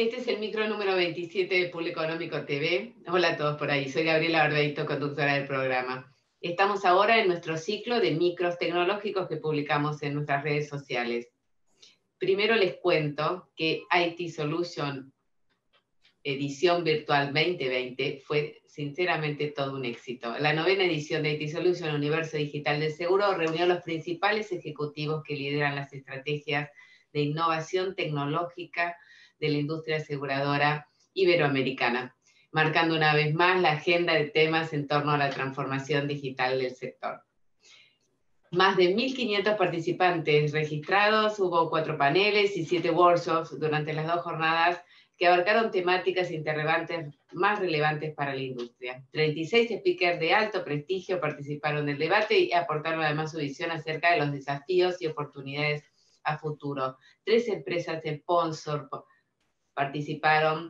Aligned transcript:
Este 0.00 0.16
es 0.16 0.28
el 0.28 0.38
micro 0.38 0.66
número 0.66 0.96
27 0.96 1.54
de 1.54 1.68
Público 1.68 2.00
Económico 2.00 2.42
TV. 2.46 2.94
Hola 3.08 3.32
a 3.32 3.36
todos 3.36 3.58
por 3.58 3.70
ahí, 3.70 3.90
soy 3.90 4.04
Gabriela 4.04 4.38
Barbeito, 4.38 4.86
conductora 4.86 5.34
del 5.34 5.46
programa. 5.46 6.10
Estamos 6.40 6.86
ahora 6.86 7.20
en 7.20 7.28
nuestro 7.28 7.58
ciclo 7.58 8.00
de 8.00 8.12
micros 8.12 8.56
tecnológicos 8.56 9.28
que 9.28 9.36
publicamos 9.36 10.02
en 10.02 10.14
nuestras 10.14 10.42
redes 10.42 10.70
sociales. 10.70 11.28
Primero 12.16 12.56
les 12.56 12.76
cuento 12.76 13.50
que 13.54 13.82
IT 13.92 14.30
Solution 14.30 15.12
edición 16.24 16.82
virtual 16.82 17.34
2020 17.34 18.22
fue 18.24 18.62
sinceramente 18.66 19.48
todo 19.48 19.74
un 19.74 19.84
éxito. 19.84 20.34
La 20.38 20.54
novena 20.54 20.84
edición 20.84 21.24
de 21.24 21.32
IT 21.32 21.50
Solution 21.50 21.94
Universo 21.94 22.38
Digital 22.38 22.80
del 22.80 22.94
Seguro 22.94 23.34
reunió 23.34 23.64
a 23.64 23.68
los 23.68 23.82
principales 23.82 24.50
ejecutivos 24.50 25.22
que 25.22 25.36
lideran 25.36 25.76
las 25.76 25.92
estrategias 25.92 26.70
de 27.12 27.20
innovación 27.20 27.94
tecnológica 27.94 28.96
de 29.40 29.48
la 29.48 29.58
industria 29.58 29.96
aseguradora 29.96 30.86
iberoamericana, 31.14 32.16
marcando 32.52 32.94
una 32.94 33.14
vez 33.14 33.34
más 33.34 33.60
la 33.60 33.72
agenda 33.72 34.14
de 34.14 34.26
temas 34.26 34.72
en 34.72 34.86
torno 34.86 35.12
a 35.12 35.18
la 35.18 35.30
transformación 35.30 36.06
digital 36.06 36.58
del 36.58 36.74
sector. 36.74 37.22
Más 38.52 38.76
de 38.76 38.94
1.500 38.96 39.56
participantes 39.56 40.52
registrados, 40.52 41.38
hubo 41.38 41.70
cuatro 41.70 41.96
paneles 41.96 42.56
y 42.56 42.64
siete 42.64 42.90
workshops 42.90 43.58
durante 43.58 43.92
las 43.92 44.06
dos 44.06 44.22
jornadas 44.22 44.82
que 45.16 45.28
abarcaron 45.28 45.70
temáticas 45.70 46.30
interrogantes 46.30 47.14
más 47.32 47.60
relevantes 47.60 48.14
para 48.14 48.34
la 48.34 48.40
industria. 48.40 49.04
36 49.12 49.78
speakers 49.78 50.18
de 50.18 50.32
alto 50.32 50.64
prestigio 50.64 51.20
participaron 51.20 51.86
del 51.86 51.98
debate 51.98 52.40
y 52.40 52.52
aportaron 52.52 53.02
además 53.02 53.30
su 53.30 53.38
visión 53.38 53.70
acerca 53.70 54.12
de 54.12 54.18
los 54.18 54.32
desafíos 54.32 55.00
y 55.00 55.06
oportunidades 55.06 55.84
a 56.24 56.38
futuro. 56.38 56.96
Tres 57.22 57.48
empresas 57.48 58.02
sponsor 58.02 58.88
participaron 59.80 60.68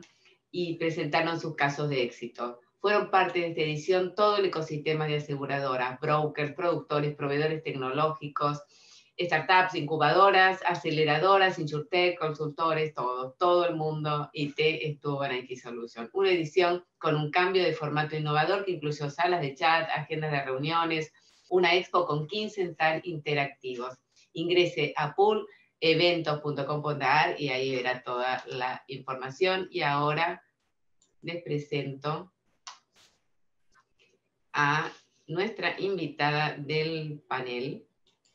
y 0.51 0.77
presentaron 0.77 1.37
sus 1.37 1.55
casos 1.55 1.89
de 1.89 2.03
éxito. 2.03 2.61
Fueron 2.79 3.11
parte 3.11 3.39
de 3.39 3.47
esta 3.47 3.61
edición 3.61 4.15
todo 4.15 4.37
el 4.37 4.45
ecosistema 4.45 5.05
de 5.05 5.17
aseguradoras, 5.17 5.99
brokers, 5.99 6.53
productores, 6.53 7.13
proveedores 7.13 7.61
tecnológicos, 7.61 8.63
startups, 9.19 9.75
incubadoras, 9.75 10.61
aceleradoras, 10.65 11.59
insurtech, 11.59 12.17
consultores, 12.17 12.93
todo, 12.93 13.35
todo 13.37 13.65
el 13.65 13.75
mundo 13.75 14.29
IT 14.31 14.55
estuvo 14.57 15.25
en 15.25 15.35
IT 15.43 15.57
Solution. 15.57 16.09
Una 16.13 16.31
edición 16.31 16.85
con 16.97 17.15
un 17.17 17.31
cambio 17.31 17.63
de 17.63 17.73
formato 17.73 18.15
innovador 18.15 18.63
que 18.63 18.71
incluyó 18.71 19.09
salas 19.09 19.41
de 19.41 19.55
chat, 19.55 19.89
agendas 19.89 20.31
de 20.31 20.41
reuniones, 20.41 21.11
una 21.49 21.75
expo 21.75 22.05
con 22.05 22.27
15 22.27 22.75
tal 22.75 23.01
interactivos. 23.03 23.93
Ingrese 24.31 24.93
a 24.95 25.13
pooleventos.com.ar 25.81 27.41
y 27.41 27.49
ahí 27.49 27.75
verá 27.75 28.03
toda 28.03 28.43
la 28.47 28.83
información. 28.87 29.67
Y 29.71 29.81
ahora 29.81 30.43
les 31.21 31.43
presento 31.43 32.31
a 34.53 34.91
nuestra 35.27 35.79
invitada 35.79 36.55
del 36.57 37.23
panel, 37.27 37.85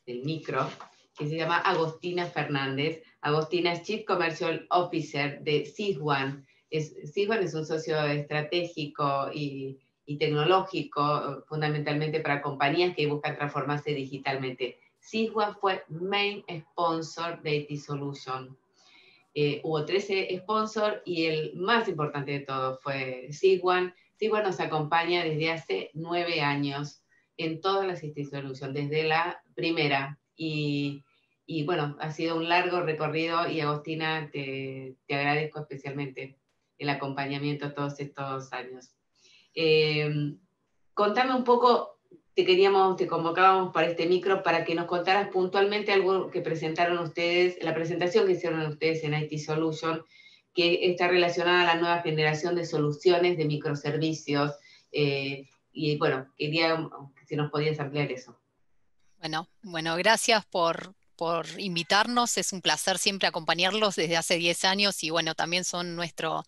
del 0.07 0.25
micro, 0.25 0.69
que 1.17 1.29
se 1.29 1.37
llama 1.37 1.59
Agostina 1.59 2.27
Fernández. 2.27 3.03
Agostina 3.21 3.73
es 3.73 3.83
Chief 3.83 4.05
Commercial 4.05 4.67
Officer 4.71 5.41
de 5.43 5.67
Siswan. 5.67 6.47
Es, 6.71 6.95
es 6.97 7.55
un 7.55 7.65
socio 7.65 8.01
estratégico 8.03 9.31
y, 9.33 9.79
tecnológico, 10.19 11.45
fundamentalmente 11.49 12.21
para 12.21 12.43
compañías 12.43 12.95
que 12.95 13.07
buscan 13.07 13.37
transformarse 13.37 13.93
digitalmente. 13.93 14.81
Siswan 15.07 15.55
fue 15.57 15.85
main 15.89 16.45
sponsor 16.51 17.41
de 17.43 17.57
IT 17.57 17.79
Solution. 17.79 18.59
Eh, 19.35 19.61
hubo 19.63 19.85
13 19.85 20.37
sponsors 20.39 21.01
y 21.05 21.27
el 21.27 21.57
más 21.57 21.89
importante 21.89 22.33
de 22.33 22.41
todos 22.41 22.83
fue 22.83 23.29
Siswan. 23.31 23.95
Siswan 24.17 24.43
nos 24.43 24.59
acompaña 24.59 25.23
desde 25.23 25.53
hace 25.53 25.91
nueve 25.95 26.41
años 26.41 27.03
en 27.37 27.61
todas 27.61 27.87
las 27.87 28.03
instituciones, 28.03 28.61
desde 28.73 29.05
la 29.05 29.43
primera. 29.55 30.19
Y, 30.35 31.05
y, 31.47 31.65
bueno, 31.65 31.97
ha 32.01 32.11
sido 32.11 32.37
un 32.37 32.49
largo 32.49 32.81
recorrido 32.81 33.49
y 33.49 33.61
Agostina, 33.61 34.29
te, 34.33 34.97
te 35.07 35.15
agradezco 35.15 35.61
especialmente 35.61 36.37
el 36.79 36.89
acompañamiento 36.89 37.73
todos 37.73 38.01
estos 38.01 38.53
años. 38.53 38.91
Eh, 39.55 40.35
contame 40.95 41.35
un 41.35 41.45
poco, 41.45 41.96
te 42.37 42.45
queríamos, 42.45 42.99
te 42.99 43.07
convocábamos 43.07 43.73
para 43.73 43.87
este 43.87 44.05
micro 44.07 44.43
para 44.43 44.63
que 44.63 44.75
nos 44.75 44.85
contaras 44.85 45.31
puntualmente 45.31 45.91
algo 45.91 46.31
que 46.31 46.43
presentaron 46.43 46.99
ustedes, 46.99 47.57
la 47.63 47.73
presentación 47.73 48.27
que 48.27 48.33
hicieron 48.33 48.61
ustedes 48.67 49.03
en 49.05 49.15
IT 49.15 49.39
Solution, 49.39 50.05
que 50.55 50.91
está 50.91 51.09
relacionada 51.09 51.63
a 51.63 51.75
la 51.75 51.81
nueva 51.81 52.03
generación 52.03 52.55
de 52.55 52.67
soluciones 52.67 53.39
de 53.39 53.47
microservicios. 53.47 54.53
Eh, 54.93 55.49
y 55.73 55.97
bueno, 55.97 56.31
quería 56.37 56.77
si 57.27 57.37
nos 57.37 57.51
podías 57.51 57.81
ampliar 57.81 58.13
eso. 58.13 58.39
Bueno, 59.19 59.49
bueno, 59.63 59.97
gracias 59.97 60.45
por, 60.45 60.95
por 61.17 61.47
invitarnos. 61.59 62.37
Es 62.37 62.53
un 62.53 62.61
placer 62.61 62.99
siempre 62.99 63.29
acompañarlos 63.29 63.97
desde 63.97 64.19
hace 64.19 64.37
10 64.37 64.65
años 64.67 65.03
y 65.03 65.09
bueno, 65.09 65.35
también 65.35 65.65
son 65.65 65.97
nuestro, 65.97 66.45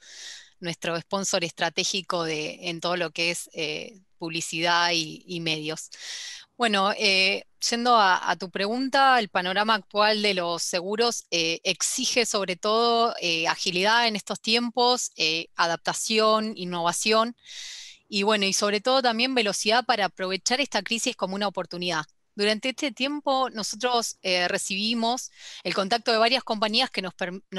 nuestro 0.60 1.00
sponsor 1.00 1.44
estratégico 1.44 2.25
de, 2.25 2.69
en 2.69 2.81
todo 2.81 2.99
lo 2.99 3.10
que 3.10 3.31
es 3.31 3.49
eh, 3.55 4.03
publicidad 4.18 4.90
y, 4.92 5.40
medios. 5.40 5.90
Bueno, 6.56 6.92
eh, 6.98 7.44
yendo 7.70 7.96
a, 7.96 8.36
tu 8.38 8.50
pregunta, 8.50 9.18
el 9.18 9.28
panorama 9.28 9.74
actual 9.74 10.22
de 10.22 10.34
los 10.34 10.62
seguros 10.62 11.26
eh, 11.30 11.60
exige 11.64 12.26
sobre 12.26 12.56
todo 12.56 13.14
agilidad 13.48 14.08
en 14.08 14.16
estos 14.16 14.40
tiempos, 14.40 15.12
adaptación, 15.56 16.52
innovación 16.56 17.36
y 18.08 18.22
bueno, 18.22 18.46
y 18.46 18.52
sobre 18.52 18.80
todo 18.80 19.02
también 19.02 19.34
velocidad 19.34 19.84
para 19.84 20.06
aprovechar 20.06 20.60
esta 20.60 20.82
crisis 20.82 21.14
como 21.14 21.34
una 21.34 21.46
oportunidad. 21.46 22.04
Durante 22.34 22.68
este 22.70 22.92
tiempo 22.92 23.50
nosotros 23.50 24.16
eh, 24.22 24.46
recibimos 24.48 25.30
el 25.64 25.74
contacto 25.74 26.12
de 26.12 26.18
varias 26.18 26.44
compañías 26.44 26.88
que 26.88 27.02
nos, 27.02 27.14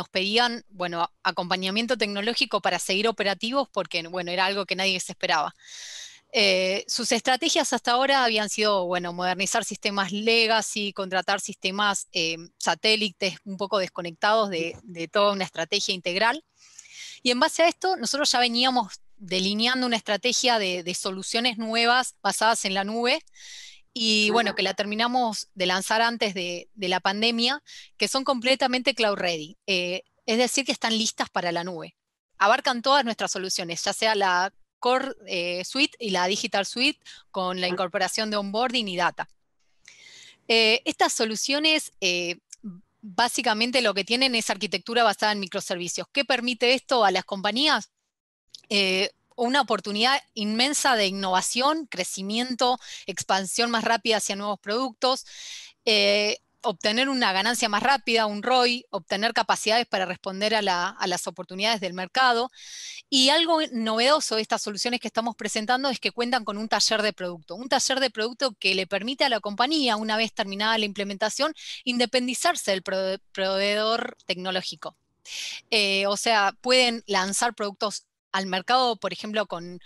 pedían, 0.09 0.64
bueno, 0.69 1.12
acompañamiento 1.22 1.98
tecnológico 1.98 2.62
para 2.62 2.80
seguir 2.80 3.08
operativos 3.08 3.68
porque, 3.72 4.08
bueno, 4.08 4.31
era 4.31 4.46
algo 4.46 4.66
que 4.66 4.78
nadie 4.78 5.00
se 5.02 5.12
esperaba. 5.12 5.53
Eh, 6.32 6.86
sus 6.88 7.12
estrategias 7.12 7.74
hasta 7.74 7.92
ahora 7.92 8.24
habían 8.24 8.50
sido, 8.50 8.86
bueno, 8.86 9.14
modernizar 9.14 9.66
sistemas 9.66 10.12
legacy, 10.12 10.94
contratar 10.94 11.42
sistemas 11.42 12.08
eh, 12.12 12.38
satélites 12.58 13.38
un 13.46 13.58
poco 13.58 13.80
desconectados 13.80 14.50
de, 14.50 15.10
toda 15.12 15.34
una 15.34 15.46
estrategia 15.46 15.94
integral. 15.94 16.44
Y 17.24 17.32
en 17.32 17.40
base 17.40 17.64
a 17.64 17.68
esto, 17.68 17.98
nosotros 17.98 18.32
ya 18.32 18.40
veníamos 18.40 19.02
delineando 19.18 19.86
una 19.86 19.98
estrategia 19.98 20.60
de 20.60 20.94
soluciones 20.94 21.58
nuevas 21.58 22.16
basadas 22.22 22.64
en 22.64 22.74
la 22.74 22.86
nube 22.86 23.22
y 23.94 24.30
bueno, 24.30 24.56
que 24.56 24.64
la 24.64 24.74
terminamos 24.74 25.50
de 25.56 25.66
lanzar 25.66 26.02
antes 26.02 26.34
de, 26.34 26.70
la 26.76 27.00
pandemia, 27.00 27.62
que 27.98 28.08
son 28.08 28.24
completamente 28.24 28.94
cloud 28.94 29.18
ready, 29.18 29.58
eh, 29.68 30.04
es 30.26 30.38
decir, 30.38 30.66
que 30.66 30.72
están 30.72 30.98
listas 30.98 31.30
para 31.30 31.52
la 31.52 31.64
nube. 31.64 31.96
Abarcan 32.38 32.82
todas 32.82 33.04
nuestras 33.04 33.32
soluciones, 33.32 33.84
ya 33.84 33.94
sea 33.94 34.16
la 34.16 34.54
Core 34.80 35.14
eh, 35.28 35.64
Suite 35.66 35.98
y 36.00 36.12
la 36.12 36.28
Digital 36.28 36.66
Suite, 36.66 37.00
con 37.32 37.62
la 37.62 37.68
incorporación 37.68 38.30
de 38.32 38.38
onboarding 38.38 38.88
y 38.88 38.98
data. 38.98 39.30
Eh, 40.48 40.82
estas 40.86 41.14
soluciones 41.14 41.92
básicamente 43.02 43.82
lo 43.82 43.94
que 43.94 44.04
tienen 44.04 44.36
es 44.36 44.50
arquitectura 44.50 45.04
basada 45.04 45.32
en 45.32 45.40
microservicios. 45.40 46.08
¿Qué 46.12 46.26
permite 46.26 46.74
esto 46.74 47.06
a 47.06 47.12
las 47.12 47.26
compañías? 47.26 47.92
una 49.40 49.62
oportunidad 49.62 50.22
inmensa 50.34 50.96
de 50.96 51.08
innovación, 51.08 51.88
crecimiento, 51.88 52.78
expansión 53.08 53.72
más 53.72 53.86
rápida 53.86 54.18
hacia 54.18 54.36
nuevos 54.36 54.60
productos, 54.60 55.26
eh, 55.86 56.40
obtener 56.62 57.09
una 57.09 57.31
ganancia 57.31 57.69
más 57.69 57.84
rápida, 57.84 58.25
un 58.25 58.44
ROI, 58.44 58.86
obtener 58.89 59.34
capacidades 59.34 59.88
para 59.88 60.06
responder 60.06 60.56
a, 60.56 60.62
las 60.62 61.28
oportunidades 61.28 61.81
del 61.81 61.94
mercado. 61.94 62.51
Y 63.10 63.30
algo 63.30 63.60
novedoso 63.72 64.36
de 64.36 64.42
estas 64.42 64.62
soluciones 64.62 65.00
que 65.00 65.07
estamos 65.07 65.36
presentando 65.36 65.89
es 65.89 66.00
que 66.00 66.12
cuentan 66.12 66.45
con 66.45 66.57
un 66.57 66.68
taller 66.68 67.01
de 67.01 67.13
producto, 67.13 67.56
un 67.56 67.69
taller 67.69 68.00
de 68.00 68.10
producto 68.10 68.54
que 68.60 68.75
le 68.75 68.88
permite 68.88 69.24
a 69.24 69.30
la 69.30 69.39
compañía, 69.39 69.95
una 69.95 70.18
vez 70.18 70.34
terminada 70.34 70.78
la 70.78 70.86
implementación, 70.86 71.54
independizarse 71.84 72.72
del 72.72 72.84
proveedor 72.84 74.18
tecnológico. 74.25 74.95
Eh, 75.72 76.07
o 76.07 76.18
sea, 76.18 76.54
pueden 76.62 77.04
lanzar 77.07 77.54
productos 77.54 78.06
al 78.31 78.48
mercado, 78.48 78.95
por 78.98 79.13
ejemplo, 79.13 79.48
con, 79.48 79.80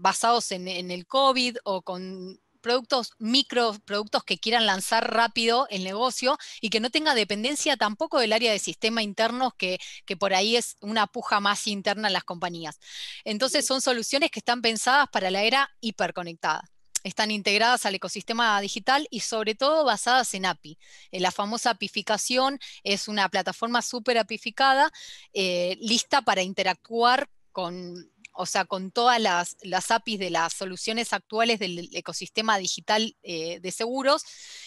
basados 0.00 0.52
en, 0.52 0.68
el 0.68 1.06
COVID 1.06 1.58
o 1.64 1.82
con 1.82 2.40
productos, 2.62 3.12
micro 3.18 3.74
productos 3.84 4.24
que 4.24 4.38
quieran 4.38 4.64
lanzar 4.64 5.12
rápido 5.12 5.66
el 5.68 5.84
negocio 5.84 6.38
y 6.60 6.70
que 6.70 6.80
no 6.80 6.90
tenga 6.90 7.14
dependencia 7.14 7.76
tampoco 7.76 8.18
del 8.18 8.32
área 8.32 8.52
de 8.52 8.58
sistema 8.58 9.02
internos, 9.02 9.52
que, 9.58 9.78
que, 10.06 10.16
por 10.16 10.32
ahí 10.32 10.56
es 10.56 10.76
una 10.80 11.06
puja 11.06 11.40
más 11.40 11.66
interna 11.66 12.08
en 12.08 12.14
las 12.14 12.24
compañías. 12.24 12.78
Entonces 13.24 13.66
son 13.66 13.80
soluciones 13.82 14.30
que 14.30 14.38
están 14.40 14.62
pensadas 14.62 15.08
para 15.12 15.30
la 15.30 15.42
era 15.42 15.70
hiperconectada. 15.80 16.70
están 17.04 17.32
integradas 17.32 17.84
al 17.84 17.96
ecosistema 17.96 18.60
digital 18.60 19.08
y 19.10 19.20
sobre 19.20 19.56
todo 19.56 19.84
basadas 19.84 20.34
en 20.34 20.46
API. 20.46 20.78
Eh, 21.10 21.20
la 21.20 21.32
famosa 21.32 21.70
apificación 21.70 22.60
es 22.84 23.08
una 23.08 23.28
plataforma 23.28 23.82
súper 23.82 24.18
apificada, 24.18 24.90
eh, 25.32 25.76
lista 25.80 26.22
para 26.22 26.42
interactuar 26.42 27.28
con, 27.50 28.12
o 28.32 28.46
sea, 28.46 28.64
con 28.64 28.90
todas 28.90 29.20
las, 29.20 29.56
APIs 29.90 30.18
de 30.18 30.30
las 30.30 30.52
soluciones 30.54 31.12
actuales 31.12 31.58
del 31.58 31.88
ecosistema 31.92 32.58
digital 32.58 33.16
eh, 33.22 33.60
de 33.60 33.70
seguros 33.72 34.24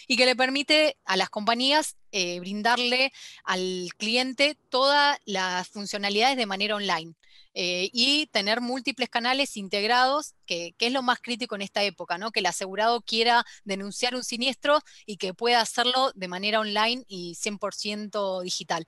y 0.08 0.18
que 0.18 0.26
le 0.26 0.36
permite 0.36 0.98
a 1.06 1.18
las 1.18 1.30
compañías 1.30 1.98
brindarle 2.40 3.12
al 3.44 3.90
cliente 3.98 4.58
todas 4.70 5.18
las 5.26 5.68
funcionalidades 5.68 6.38
de 6.38 6.46
manera 6.46 6.78
online. 6.78 7.14
Eh, 7.58 7.90
y 7.94 8.28
tener 8.34 8.60
múltiples 8.60 9.08
canales 9.08 9.56
integrados, 9.56 10.34
que, 10.46 10.76
es 10.78 10.92
lo 10.92 11.02
más 11.02 11.20
crítico 11.22 11.56
en 11.56 11.62
esta 11.62 11.84
época, 11.84 12.18
¿no? 12.18 12.32
que 12.32 12.42
el 12.42 12.48
asegurado 12.48 13.02
quiera 13.02 13.46
denunciar 13.64 14.14
un 14.14 14.26
siniestro 14.26 14.82
y 15.06 15.16
que 15.16 15.34
pueda 15.34 15.62
hacerlo 15.62 16.12
de 16.16 16.28
manera 16.28 16.60
online 16.60 17.06
y 17.08 17.36
100% 17.36 18.44
digital. 18.44 18.86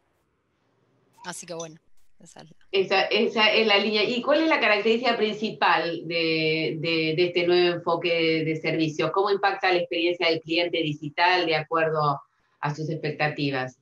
Así 1.23 1.45
que 1.45 1.53
bueno. 1.53 1.79
Esa 2.71 3.03
es, 3.05 3.67
la, 3.67 3.77
línea. 3.77 4.03
¿Y 4.03 4.21
cuál 4.21 4.41
es 4.41 4.49
la 4.49 4.59
característica 4.59 5.15
principal 5.17 6.07
de, 6.07 6.77
de 6.79 7.23
este 7.23 7.45
nuevo 7.45 7.77
enfoque 7.77 8.43
de 8.43 8.55
servicios? 8.55 9.11
¿Cómo 9.11 9.29
impacta 9.29 9.71
la 9.71 9.79
experiencia 9.79 10.27
del 10.27 10.41
cliente 10.41 10.79
digital 10.79 11.45
de 11.45 11.55
acuerdo 11.55 12.21
a 12.59 12.75
sus 12.75 12.89
expectativas? 12.89 13.77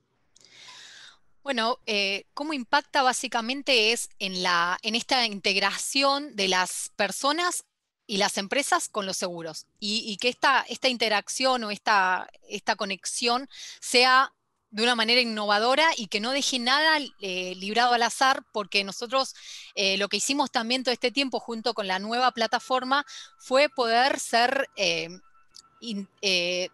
Bueno, 1.45 1.77
eh, 1.85 2.25
cómo 2.33 2.53
impacta 2.53 3.03
básicamente 3.03 3.91
es 3.91 4.09
en, 4.17 4.41
la, 4.41 4.79
en 4.81 4.95
esta 4.95 5.27
integración 5.27 6.35
de 6.35 6.47
las 6.47 6.91
personas 6.95 7.65
y 8.07 8.17
las 8.17 8.39
empresas 8.39 8.89
con 8.89 9.05
los 9.05 9.17
seguros 9.17 9.67
y, 9.79 10.17
que 10.17 10.29
esta, 10.29 10.65
esta, 10.67 10.89
interacción 10.89 11.63
o 11.63 11.69
esta, 11.69 12.27
esta, 12.49 12.75
conexión 12.75 13.47
sea 13.79 14.33
de 14.75 14.83
una 14.83 14.95
manera 14.95 15.21
innovadora 15.21 15.87
y 15.95 16.07
que 16.07 16.19
no 16.19 16.31
deje 16.31 16.59
nada 16.59 16.99
eh, 17.21 17.55
librado 17.55 17.93
al 17.93 18.03
azar, 18.03 18.43
porque 18.51 18.83
nosotros 18.83 19.33
eh, 19.73 19.97
lo 19.97 20.09
que 20.09 20.17
hicimos 20.17 20.51
también 20.51 20.83
todo 20.83 20.91
este 20.91 21.11
tiempo 21.11 21.39
junto 21.39 21.73
con 21.73 21.87
la 21.87 21.97
nueva 21.97 22.31
plataforma 22.31 23.05
fue 23.39 23.69
poder 23.69 24.19
ser, 24.19 24.69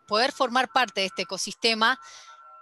poder 0.07 0.31
formar 0.31 0.71
parte 0.71 1.01
de 1.01 1.07
este 1.07 1.21
ecosistema 1.21 2.00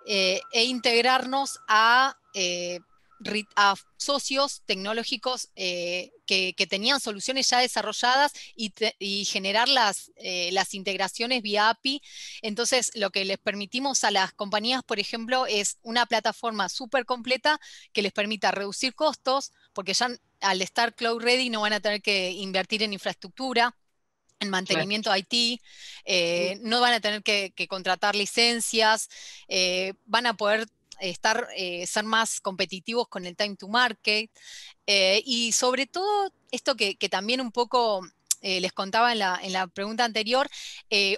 eh, 0.05 0.41
e 0.51 0.63
integrarnos 0.63 1.59
a, 1.67 2.17
eh, 2.33 2.79
a 3.55 3.75
socios 3.97 4.61
tecnológicos 4.65 5.49
eh, 5.55 6.11
que, 6.25 6.53
tenían 6.69 6.99
soluciones 6.99 7.49
ya 7.49 7.59
desarrolladas 7.59 8.33
y, 8.55 9.25
generar 9.25 9.67
las, 9.67 10.11
las, 10.51 10.73
integraciones 10.73 11.41
vía 11.41 11.69
API. 11.69 12.01
Entonces, 12.41 12.91
lo 12.95 13.09
que 13.09 13.25
les 13.25 13.37
permitimos 13.37 14.03
a 14.03 14.11
las 14.11 14.33
compañías, 14.33 14.83
por 14.83 14.99
ejemplo, 14.99 15.45
es 15.47 15.77
una 15.81 16.05
plataforma 16.05 16.69
súper 16.69 17.05
completa 17.05 17.59
que 17.93 18.01
les 18.01 18.13
permita 18.13 18.51
reducir 18.51 18.93
costos, 18.95 19.51
porque 19.73 19.93
ya 19.93 20.09
al 20.41 20.61
estar 20.61 20.95
cloud 20.95 21.21
ready 21.21 21.49
no 21.49 21.61
van 21.61 21.73
a 21.73 21.79
tener 21.79 22.01
que 22.01 22.31
invertir 22.31 22.83
en 22.83 22.93
infraestructura 22.93 23.75
en 24.39 24.49
mantenimiento 24.49 25.15
IT, 25.15 25.61
eh, 26.05 26.57
no 26.61 26.79
van 26.79 26.93
a 26.93 26.99
tener 26.99 27.23
que, 27.23 27.67
contratar 27.67 28.15
licencias, 28.15 29.09
eh, 29.47 29.93
van 30.05 30.25
a 30.25 30.33
poder 30.35 30.67
estar, 30.99 31.47
eh, 31.55 31.85
ser 31.87 32.03
más 32.03 32.39
competitivos 32.41 33.07
con 33.07 33.25
el 33.25 33.35
time 33.35 33.55
to 33.55 33.67
market 33.67 34.29
y 34.85 35.51
sobre 35.51 35.85
todo 35.85 36.33
esto 36.51 36.75
que, 36.75 36.95
también 37.09 37.41
un 37.41 37.51
poco 37.51 38.01
les 38.41 38.73
contaba 38.73 39.11
en 39.11 39.19
la, 39.19 39.39
en 39.41 39.53
la 39.53 39.67
pregunta 39.67 40.03
anterior, 40.03 40.49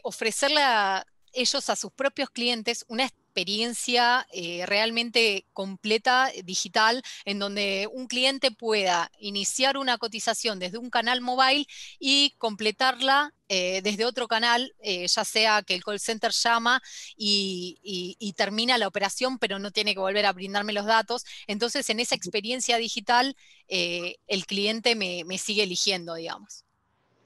ofrecerle 0.03 0.61
a 0.61 1.05
ellos 1.33 1.69
a 1.69 1.75
sus 1.75 1.91
propios 1.93 2.29
clientes 2.29 2.83
una 2.87 3.05
experiencia 3.31 4.27
eh, 4.33 4.65
realmente 4.65 5.45
completa, 5.53 6.29
eh, 6.33 6.43
digital, 6.43 7.01
en 7.23 7.39
donde 7.39 7.87
un 7.89 8.07
cliente 8.07 8.51
pueda 8.51 9.09
iniciar 9.19 9.77
una 9.77 9.97
cotización 9.97 10.59
desde 10.59 10.77
un 10.77 10.89
canal 10.89 11.21
mobile 11.21 11.65
y 11.97 12.35
completarla 12.37 13.33
eh, 13.47 13.81
desde 13.83 14.05
otro 14.05 14.27
canal, 14.27 14.73
ya 14.81 15.25
sea 15.25 15.61
que 15.61 15.75
el 15.75 15.83
call 15.83 15.99
center 15.99 16.31
llama 16.31 16.81
y, 17.17 18.33
termina 18.37 18.77
la 18.77 18.87
operación, 18.87 19.39
pero 19.39 19.59
no 19.59 19.71
tiene 19.71 19.93
que 19.93 19.99
volver 19.99 20.25
a 20.25 20.33
brindarme 20.33 20.73
los 20.73 20.85
datos. 20.85 21.25
Entonces, 21.47 21.89
en 21.89 21.99
esa 21.99 22.15
experiencia 22.15 22.77
digital, 22.77 23.35
el 23.67 24.45
cliente 24.45 24.95
me, 24.95 25.23
me 25.25 25.37
sigue 25.37 25.63
eligiendo, 25.63 26.15
digamos. 26.15 26.63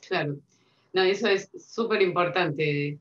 Claro. 0.08 0.38
No, 0.94 1.04
eso 1.04 1.28
es 1.28 1.50
súper 1.60 2.02
importante 2.02 3.00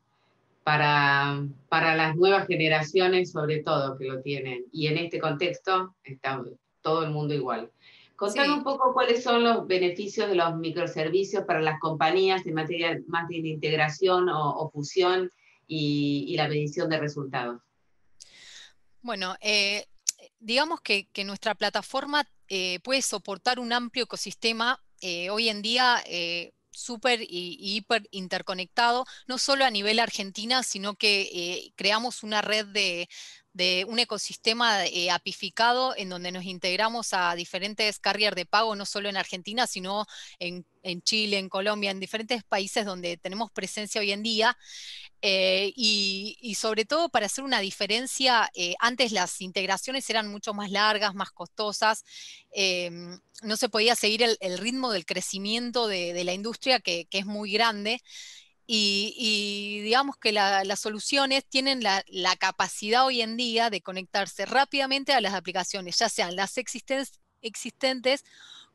para, 0.65 1.47
para 1.69 1.95
las 1.95 2.17
nuevas 2.17 2.47
generaciones, 2.47 3.31
sobre 3.31 3.63
todo, 3.63 3.97
que 3.99 4.07
lo 4.07 4.23
tienen. 4.23 4.65
Y 4.73 4.89
en 4.89 4.97
este 4.97 5.21
contexto 5.21 5.95
está 6.03 6.43
todo 6.81 7.05
el 7.05 7.11
mundo 7.11 7.35
igual. 7.35 7.71
Contame 8.17 8.53
un 8.53 8.65
poco 8.65 8.95
cuáles 8.95 9.23
son 9.23 9.45
los 9.45 9.67
beneficios 9.67 10.29
de 10.29 10.37
los 10.37 10.57
microservicios 10.57 11.45
para 11.45 11.61
las 11.61 11.79
compañías 11.81 12.47
en 12.47 12.55
materia 12.55 12.99
más 13.09 13.29
de 13.29 13.37
integración 13.37 14.29
o, 14.31 14.71
fusión 14.73 15.31
y, 15.67 16.35
la 16.37 16.49
medición 16.49 16.89
de 16.89 16.99
resultados. 16.99 17.61
Bueno, 19.03 19.35
eh, 19.41 19.85
digamos 20.39 20.81
que, 20.81 21.09
nuestra 21.27 21.55
plataforma 21.55 22.25
eh, 22.49 22.79
puede 22.81 23.03
soportar 23.03 23.59
un 23.59 23.73
amplio 23.73 24.05
ecosistema. 24.05 24.81
Eh, 25.03 25.29
hoy 25.29 25.49
en 25.49 25.61
día 25.61 26.03
súper 26.75 27.23
y, 27.23 27.57
hiper 27.59 28.09
interconectado, 28.11 29.07
no 29.27 29.39
solo 29.39 29.65
a 29.65 29.71
nivel 29.71 29.99
Argentina, 30.01 30.63
sino 30.63 30.95
que 30.97 31.23
eh, 31.33 31.73
creamos 31.77 32.23
una 32.23 32.43
red 32.43 32.67
de, 32.67 33.09
un 33.87 33.99
ecosistema 33.99 34.85
eh, 34.87 35.11
apificado 35.11 35.95
en 35.97 36.09
donde 36.09 36.33
nos 36.33 36.45
integramos 36.45 37.13
a 37.13 37.35
diferentes 37.35 37.99
carriers 37.99 38.37
de 38.37 38.47
pago, 38.47 38.75
no 38.75 38.87
solo 38.87 39.09
en 39.09 39.17
Argentina, 39.17 39.67
sino 39.67 40.07
en, 40.39 40.67
en 40.83 41.03
Chile, 41.03 41.39
en 41.39 41.49
Colombia, 41.49 41.91
en 41.91 42.01
diferentes 42.01 42.43
países 42.45 42.85
donde 42.85 43.17
tenemos 43.17 43.51
presencia 43.53 44.01
hoy 44.01 44.13
en 44.13 44.23
día. 44.23 44.57
Eh, 45.27 45.73
y, 45.75 46.55
sobre 46.55 46.85
todo 46.85 47.09
para 47.09 47.25
hacer 47.25 47.45
una 47.45 47.61
diferencia, 47.61 48.51
eh, 48.55 48.75
antes 48.79 49.11
las 49.11 49.41
integraciones 49.41 50.11
eran 50.11 50.29
mucho 50.29 50.53
más 50.53 50.71
largas, 50.71 51.15
más 51.15 51.31
costosas, 51.31 52.05
em, 52.51 53.19
no 53.43 53.57
se 53.57 53.71
podía 53.71 53.97
seguir 53.97 54.23
el, 54.23 54.59
ritmo 54.59 54.93
del 54.93 55.07
crecimiento 55.07 55.87
de, 55.89 56.23
la 56.25 56.35
industria 56.35 56.79
que, 56.81 57.09
es 57.11 57.25
muy 57.25 57.53
grande. 57.53 58.03
Y, 58.67 59.81
digamos 59.83 60.17
que 60.17 60.33
las 60.33 60.81
soluciones 60.81 61.45
tienen 61.45 61.83
la, 61.83 62.03
capacidad 62.39 63.05
hoy 63.05 63.21
en 63.21 63.37
día 63.37 63.71
de 63.71 63.83
conectarse 63.83 64.47
rápidamente 64.47 65.13
a 65.13 65.21
las 65.21 65.35
aplicaciones, 65.35 65.99
ya 65.99 66.09
sean 66.09 66.35
las 66.37 66.57
existentes 66.57 68.25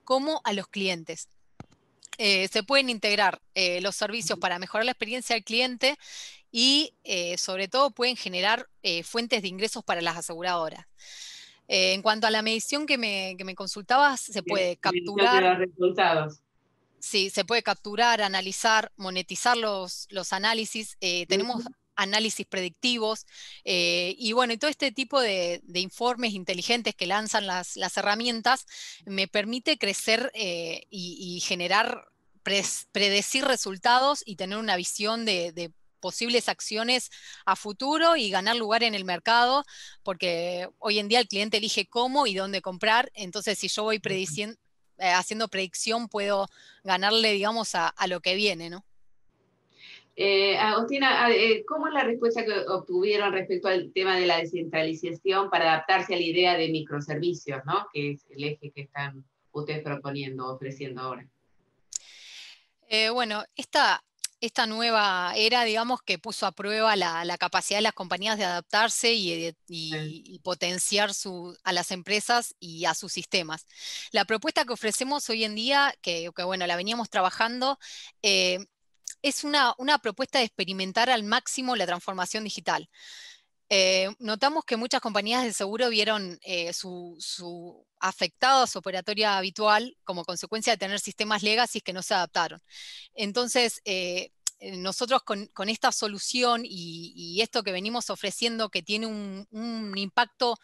como 0.03 0.41
a 0.43 0.53
los 0.53 0.67
clientes. 0.67 1.27
Eh, 2.17 2.49
se 2.49 2.63
pueden 2.63 2.89
integrar 2.89 3.41
los 3.81 3.95
servicios 3.95 4.37
para 4.37 4.59
mejorar 4.59 4.85
la 4.85 4.91
experiencia 4.91 5.35
del 5.35 5.43
cliente 5.43 5.97
y 6.51 6.93
eh, 7.03 7.37
sobre 7.37 7.67
todo 7.67 7.91
pueden 7.91 8.15
generar 8.15 8.67
eh, 8.81 9.03
fuentes 9.03 9.41
de 9.41 9.47
ingresos 9.47 9.83
para 9.83 10.01
las 10.01 10.17
aseguradoras. 10.17 10.85
Eh, 11.67 11.93
en 11.93 12.01
cuanto 12.01 12.25
a 12.25 12.31
la 12.31 12.41
medición 12.41 12.85
que 12.85 12.97
me, 12.97 13.35
que 13.37 13.43
me 13.43 13.53
consultabas, 13.53 14.21
se 14.21 14.41
puede 14.41 14.77
capturar. 14.77 15.43
Los 15.43 15.57
resultados. 15.59 16.41
Sí, 16.99 17.29
se 17.29 17.45
puede 17.45 17.63
capturar, 17.63 18.21
analizar, 18.21 18.91
monetizar 18.97 19.57
los, 19.57 20.07
los 20.09 20.33
análisis. 20.33 20.97
tenemos 20.99 21.63
análisis 21.95 22.45
predictivos 22.45 23.25
y 23.63 24.31
bueno, 24.31 24.53
y 24.53 24.57
todo 24.57 24.71
este 24.71 24.91
tipo 24.91 25.19
de, 25.19 25.61
informes 25.73 26.33
inteligentes 26.33 26.95
que 26.95 27.07
lanzan 27.07 27.45
las, 27.45 27.75
las 27.75 27.97
herramientas 27.97 28.65
me 29.05 29.27
permite 29.27 29.77
crecer 29.77 30.31
y, 30.33 31.43
generar, 31.45 32.05
predecir 32.43 33.45
resultados 33.45 34.23
y 34.25 34.37
tener 34.37 34.57
una 34.57 34.77
visión 34.77 35.25
de, 35.25 35.51
de 35.51 35.71
posibles 35.99 36.49
acciones 36.49 37.11
a 37.45 37.55
futuro 37.55 38.15
y 38.15 38.29
ganar 38.29 38.55
lugar 38.55 38.83
en 38.83 38.95
el 38.95 39.05
mercado, 39.05 39.65
porque 40.03 40.69
hoy 40.79 40.99
en 40.99 41.07
día 41.07 41.19
el 41.19 41.27
cliente 41.27 41.57
elige 41.57 41.87
cómo 41.87 42.25
y 42.25 42.33
dónde 42.33 42.61
comprar, 42.61 43.11
entonces 43.13 43.59
si 43.59 43.67
yo 43.67 43.83
voy 43.83 43.99
prediciendo, 43.99 44.57
eh, 44.99 45.11
haciendo 45.11 45.47
predicción 45.47 46.07
puedo 46.07 46.47
ganarle, 46.83 47.33
digamos, 47.33 47.75
a, 47.75 47.93
lo 48.07 48.19
que 48.19 48.35
viene, 48.35 48.69
¿no? 48.69 48.83
Eh, 50.15 50.57
Agustina, 50.57 51.29
eh, 51.31 51.63
¿cómo 51.65 51.87
es 51.87 51.93
la 51.93 52.03
respuesta 52.03 52.43
que 52.43 52.53
obtuvieron 52.67 53.31
respecto 53.31 53.69
al 53.69 53.93
tema 53.93 54.17
de 54.17 54.25
la 54.25 54.37
descentralización 54.37 55.49
para 55.49 55.71
adaptarse 55.73 56.13
a 56.13 56.17
la 56.17 56.23
idea 56.23 56.57
de 56.57 56.67
microservicios, 56.67 57.63
¿no? 57.65 57.87
que 57.93 58.11
es 58.11 58.25
el 58.29 58.43
eje 58.43 58.71
que 58.71 58.81
están 58.81 59.23
ustedes 59.53 59.81
proponiendo, 59.81 60.53
ofreciendo 60.53 61.01
ahora? 61.01 61.25
bueno, 63.13 63.43
esta, 63.55 64.03
esta 64.41 64.65
nueva 64.65 65.33
era, 65.35 65.63
digamos, 65.63 66.01
que 66.01 66.17
puso 66.17 66.45
a 66.45 66.51
prueba 66.51 66.95
la, 66.95 67.37
capacidad 67.37 67.79
de 67.79 67.83
las 67.83 67.93
compañías 67.93 68.37
de 68.37 68.45
adaptarse 68.45 69.13
y, 69.13 70.39
potenciar 70.43 71.11
a 71.63 71.73
las 71.73 71.91
empresas 71.91 72.55
y 72.59 72.85
a 72.85 72.93
sus 72.93 73.11
sistemas. 73.11 73.65
La 74.11 74.25
propuesta 74.25 74.65
que 74.65 74.73
ofrecemos 74.73 75.29
hoy 75.29 75.43
en 75.43 75.55
día, 75.55 75.93
que, 76.01 76.29
bueno, 76.43 76.67
la 76.67 76.75
veníamos 76.75 77.09
trabajando, 77.09 77.79
eh, 78.21 78.59
es 79.21 79.43
una, 79.43 79.75
propuesta 80.01 80.39
de 80.39 80.45
experimentar 80.45 81.09
al 81.09 81.23
máximo 81.23 81.75
la 81.75 81.85
transformación 81.85 82.43
digital. 82.43 82.89
Eh, 83.71 84.09
notamos 84.17 84.65
que 84.65 84.77
muchas 84.77 84.99
compañías 84.99 85.43
de 85.43 85.53
seguro 85.53 85.89
vieron 85.89 86.39
eh, 86.41 86.73
su, 86.73 87.15
su 87.19 87.85
afectado 87.99 88.63
a 88.63 88.67
su 88.67 88.79
operatoria 88.79 89.37
habitual 89.37 89.95
como 90.03 90.25
consecuencia 90.25 90.73
de 90.73 90.77
tener 90.77 90.99
sistemas 90.99 91.43
legacy 91.43 91.79
que 91.81 91.93
no 91.93 92.01
se 92.01 92.15
adaptaron. 92.15 92.59
Entonces, 93.13 93.81
eh, 93.85 94.31
nosotros 94.59 95.21
con, 95.23 95.69
esta 95.69 95.91
solución 95.91 96.63
y, 96.65 97.39
esto 97.41 97.63
que 97.63 97.71
venimos 97.71 98.09
ofreciendo 98.09 98.69
que 98.69 98.81
tiene 98.81 99.05
un, 99.07 99.93
impacto 99.95 100.57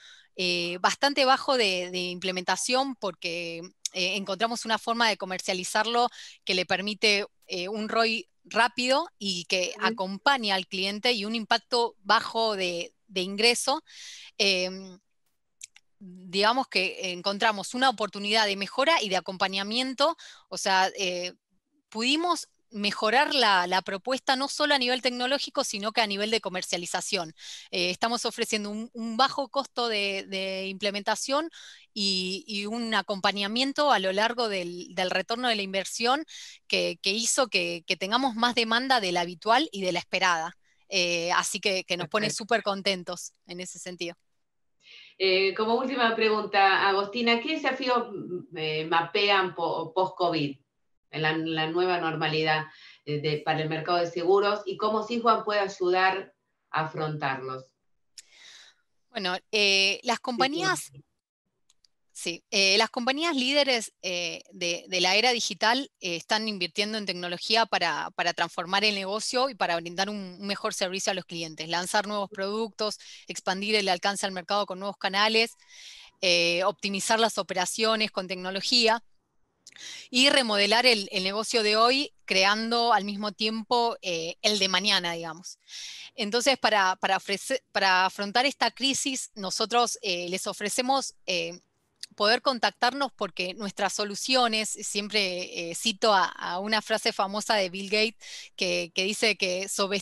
bastante 0.82 1.24
bajo 1.24 1.56
de, 1.58 1.90
implementación 1.94 2.96
porque 2.96 3.62
encontramos 3.94 4.66
una 4.66 4.78
forma 4.78 5.08
de 5.08 5.16
comercializarlo 5.16 6.10
que 6.44 6.56
le 6.56 6.66
permite 6.66 7.26
un 7.70 7.88
ROI 7.88 8.28
rápido 8.44 9.08
y 9.18 9.46
que 9.46 9.74
acompaña 9.80 10.56
al 10.56 10.68
cliente 10.68 11.14
y 11.14 11.24
un 11.24 11.36
impacto 11.36 11.96
bajo 12.04 12.58
de, 12.58 12.95
ingreso, 13.14 13.84
em, 14.38 15.00
digamos 16.00 16.68
que 16.68 17.12
encontramos 17.14 17.74
una 17.74 17.90
oportunidad 17.90 18.46
de 18.46 18.56
mejora 18.58 19.02
y 19.02 19.10
de 19.10 19.18
acompañamiento, 19.18 20.18
o 20.50 20.58
sea, 20.58 20.92
eh, 20.98 21.34
pudimos 21.90 22.48
mejorar 22.76 23.34
la, 23.34 23.82
propuesta 23.84 24.36
no 24.36 24.50
solo 24.50 24.76
a 24.76 24.78
nivel 24.78 25.02
tecnológico, 25.02 25.64
sino 25.64 25.92
que 25.94 26.02
a 26.02 26.08
nivel 26.08 26.30
de 26.30 26.42
comercialización. 26.42 27.34
Eh, 27.72 27.90
estamos 27.90 28.26
ofreciendo 28.26 28.70
un, 28.70 29.18
bajo 29.18 29.48
costo 29.50 29.88
de, 29.88 30.68
implementación 30.68 31.50
y, 31.94 32.66
un 32.66 32.94
acompañamiento 32.94 33.92
a 33.92 34.00
lo 34.00 34.12
largo 34.12 34.50
del, 34.50 34.94
retorno 35.10 35.48
de 35.48 35.56
la 35.56 35.62
inversión 35.62 36.26
que, 36.68 37.00
hizo 37.04 37.48
que, 37.48 37.84
tengamos 38.00 38.36
más 38.36 38.56
demanda 38.56 39.00
de 39.00 39.12
la 39.14 39.22
habitual 39.22 39.70
y 39.72 39.82
de 39.82 39.94
la 39.94 40.00
esperada. 40.00 40.58
Eh, 40.90 41.32
así 41.32 41.60
que, 41.60 41.86
nos 41.98 42.08
pone 42.08 42.30
súper 42.30 42.64
contentos 42.64 43.34
en 43.48 43.60
ese 43.60 43.80
sentido. 43.80 44.16
Eh, 45.18 45.54
como 45.56 45.76
última 45.76 46.16
pregunta, 46.16 46.88
Agostina, 46.88 47.40
¿qué 47.40 47.54
desafíos 47.54 48.10
mm, 48.12 48.88
mapean 48.88 49.56
post-COVID? 49.56 50.58
en 51.16 51.56
la, 51.56 51.68
nueva 51.68 52.00
normalidad 52.00 52.66
eh, 53.06 53.42
para 53.44 53.62
el 53.62 53.70
mercado 53.70 54.00
de 54.00 54.08
seguros 54.08 54.62
y 54.66 54.78
cómo 54.78 55.04
Juan 55.04 55.44
puede 55.44 55.62
ayudar 55.62 56.34
a 56.72 56.86
afrontarlos. 56.86 57.66
Bueno, 59.10 59.38
eh, 59.52 60.00
las 60.04 60.20
compañías... 60.20 60.92
Sí, 62.18 62.46
eh, 62.50 62.78
las 62.78 62.90
compañías 62.90 63.36
líderes 63.36 63.92
de, 64.02 64.86
la 65.02 65.16
era 65.16 65.32
digital 65.32 65.92
están 66.00 66.48
invirtiendo 66.48 66.98
en 66.98 67.06
tecnología 67.06 67.66
para, 67.66 68.10
transformar 68.34 68.86
el 68.86 68.96
negocio 68.96 69.50
y 69.50 69.56
para 69.56 69.76
brindar 69.76 70.10
un, 70.10 70.40
mejor 70.40 70.74
servicio 70.74 71.12
a 71.12 71.14
los 71.14 71.26
clientes, 71.26 71.68
lanzar 71.68 72.08
nuevos 72.08 72.30
productos, 72.30 73.00
expandir 73.28 73.76
el 73.76 73.90
alcance 73.90 74.26
al 74.26 74.32
mercado 74.32 74.66
con 74.66 74.80
nuevos 74.80 74.98
canales, 74.98 75.52
optimizar 76.64 77.20
las 77.20 77.38
operaciones 77.38 78.12
con 78.12 78.30
tecnología 78.30 79.04
y 80.10 80.30
remodelar 80.30 80.86
el, 80.86 81.10
negocio 81.12 81.64
de 81.64 81.76
hoy 81.76 82.14
creando 82.26 82.94
al 82.94 83.04
mismo 83.04 83.32
tiempo 83.32 83.98
eh, 84.02 84.36
el 84.42 84.60
de 84.60 84.68
mañana, 84.68 85.14
digamos. 85.14 85.60
Entonces, 86.16 86.58
para, 86.58 86.98
para, 86.98 88.06
afrontar 88.06 88.46
esta 88.46 88.72
crisis, 88.72 89.32
nosotros 89.36 90.00
eh, 90.02 90.30
les 90.30 90.48
ofrecemos 90.48 91.16
eh, 91.26 91.60
poder 92.16 92.42
contactarnos 92.42 93.12
porque 93.16 93.54
nuestras 93.54 93.94
soluciones, 93.94 94.70
siempre 94.70 95.74
cito 95.76 96.14
a, 96.14 96.60
una 96.60 96.82
frase 96.82 97.14
famosa 97.14 97.56
de 97.56 97.70
Bill 97.70 97.90
Gates 97.90 98.16
que, 98.56 98.92
dice 98.96 99.36
que 99.38 99.68
sobre, 99.70 100.02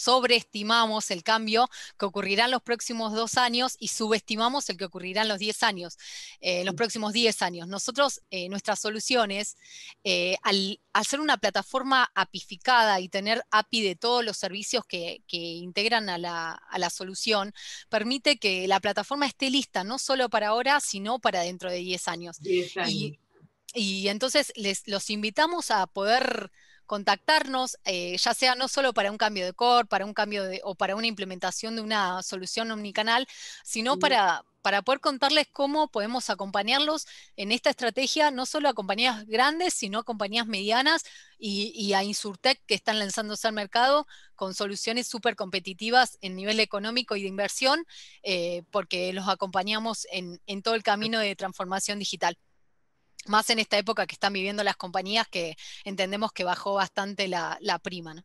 sobreestimamos 0.00 1.10
el 1.10 1.22
cambio 1.22 1.68
que 1.98 2.06
ocurrirá 2.06 2.46
en 2.46 2.52
los 2.52 2.62
próximos 2.62 3.12
dos 3.12 3.36
años 3.36 3.76
y 3.78 3.88
subestimamos 3.88 4.68
el 4.70 4.76
que 4.76 4.86
ocurrirá 4.86 5.22
en 5.22 5.28
los 5.28 5.38
diez 5.38 5.62
años, 5.62 5.98
en 6.40 6.64
los 6.64 6.74
próximos 6.74 7.12
diez 7.12 7.42
años. 7.42 7.68
Nosotros, 7.68 8.22
nuestras 8.48 8.80
soluciones, 8.80 9.56
al, 10.42 10.80
ser 11.04 11.20
una 11.20 11.36
plataforma 11.36 12.10
apificada 12.14 13.00
y 13.00 13.08
tener 13.08 13.44
API 13.50 13.82
de 13.82 13.96
todos 13.96 14.24
los 14.24 14.36
servicios 14.36 14.84
que, 14.86 15.22
integran 15.28 16.08
a 16.08 16.18
la, 16.18 16.90
solución, 16.90 17.52
permite 17.88 18.38
que 18.38 18.66
la 18.66 18.80
plataforma 18.80 19.26
esté 19.26 19.50
lista 19.50 19.84
no 19.84 19.98
solo 19.98 20.28
para 20.28 20.48
ahora, 20.48 20.80
sino 20.80 21.18
para 21.18 21.42
dentro 21.42 21.70
de 21.70 21.78
10 21.78 22.08
años. 22.08 22.38
Y, 23.74 24.08
entonces 24.08 24.52
les, 24.56 24.88
los 24.88 25.10
invitamos 25.10 25.70
a 25.70 25.86
poder 25.86 26.50
contactarnos, 26.90 27.78
eh, 27.84 28.16
ya 28.18 28.34
sea 28.34 28.56
no 28.56 28.66
solo 28.66 28.92
para 28.92 29.12
un 29.12 29.16
cambio 29.16 29.44
de 29.44 29.52
core, 29.52 29.86
para 29.86 30.04
un 30.04 30.12
cambio 30.12 30.42
de, 30.42 30.60
o 30.64 30.74
para 30.74 30.96
una 30.96 31.06
implementación 31.06 31.76
de 31.76 31.82
una 31.82 32.20
solución 32.24 32.68
omnicanal, 32.72 33.28
sino 33.62 33.96
para, 34.00 34.44
para 34.60 34.82
poder 34.82 34.98
contarles 34.98 35.46
cómo 35.52 35.86
podemos 35.86 36.30
acompañarlos 36.30 37.06
en 37.36 37.52
esta 37.52 37.70
estrategia, 37.70 38.32
no 38.32 38.44
solo 38.44 38.68
a 38.68 38.74
compañías 38.74 39.24
grandes, 39.28 39.72
sino 39.72 40.00
a 40.00 40.02
compañías 40.02 40.48
medianas 40.48 41.04
y, 41.38 41.92
a 41.92 42.02
Insurtech 42.02 42.60
que 42.66 42.74
están 42.74 42.98
lanzándose 42.98 43.46
al 43.46 43.54
mercado 43.54 44.08
con 44.34 44.52
soluciones 44.54 45.06
súper 45.06 45.36
competitivas 45.36 46.18
en 46.22 46.34
nivel 46.34 46.58
económico 46.58 47.14
y 47.14 47.22
de 47.22 47.28
inversión, 47.28 47.86
eh, 48.24 48.64
porque 48.72 49.12
los 49.12 49.28
acompañamos 49.28 50.08
en, 50.10 50.40
todo 50.62 50.74
el 50.74 50.82
camino 50.82 51.20
de 51.20 51.36
transformación 51.36 52.00
digital 52.00 52.36
más 53.26 53.50
en 53.50 53.58
esta 53.58 53.78
época 53.78 54.06
que 54.06 54.14
están 54.14 54.32
viviendo 54.32 54.64
las 54.64 54.76
compañías 54.76 55.28
que 55.28 55.56
entendemos 55.84 56.32
que 56.32 56.44
bajó 56.44 56.74
bastante 56.74 57.28
la, 57.28 57.58
prima. 57.82 58.14
¿no? 58.14 58.22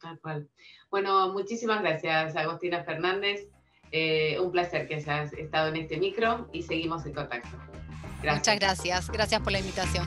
Tal 0.00 0.18
cual. 0.20 0.48
Bueno, 0.90 1.32
muchísimas 1.32 1.82
gracias, 1.82 2.36
Agostina 2.36 2.82
Fernández. 2.84 3.48
Eh, 3.92 4.38
un 4.38 4.52
placer 4.52 4.86
que 4.86 4.96
hayas 4.96 5.32
estado 5.32 5.68
en 5.68 5.76
este 5.76 5.96
micro 5.96 6.48
y 6.52 6.62
seguimos 6.62 7.04
en 7.06 7.14
contacto. 7.14 7.56
Muchas 8.22 8.58
gracias. 8.58 9.10
Gracias 9.10 9.40
por 9.40 9.52
la 9.52 9.58
invitación. 9.58 10.06